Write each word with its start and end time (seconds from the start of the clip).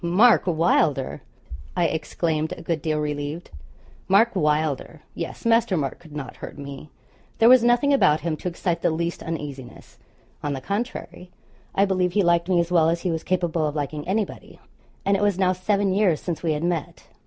'Pooh! 0.03 0.07
Mark 0.07 0.47
Wylder,' 0.47 1.21
I 1.77 1.85
exclaimed, 1.85 2.53
a 2.57 2.63
good 2.63 2.81
deal 2.81 2.97
relieved. 2.97 3.51
Mark 4.07 4.35
Wylder! 4.35 5.03
Yes, 5.13 5.45
Master 5.45 5.77
Mark 5.77 5.99
could 5.99 6.15
not 6.15 6.37
hurt 6.37 6.57
me. 6.57 6.89
There 7.37 7.47
was 7.47 7.63
nothing 7.63 7.93
about 7.93 8.21
him 8.21 8.35
to 8.37 8.47
excite 8.47 8.81
the 8.81 8.89
least 8.89 9.21
uneasiness; 9.21 9.99
on 10.41 10.53
the 10.53 10.59
contrary, 10.59 11.29
I 11.75 11.85
believe 11.85 12.13
he 12.13 12.23
liked 12.23 12.49
me 12.49 12.59
as 12.59 12.71
well 12.71 12.89
as 12.89 13.01
he 13.01 13.11
was 13.11 13.23
capable 13.23 13.67
of 13.67 13.75
liking 13.75 14.07
anybody, 14.07 14.59
and 15.05 15.15
it 15.15 15.21
was 15.21 15.37
now 15.37 15.53
seven 15.53 15.93
years 15.93 16.19
since 16.19 16.41
we 16.41 16.53
had 16.53 16.63
met. 16.63 17.03